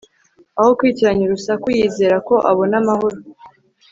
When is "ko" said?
2.27-2.35